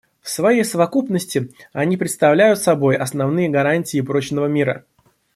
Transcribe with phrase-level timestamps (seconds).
[0.19, 4.83] В своей совокупности они представляют собой основные гарантии прочного мира.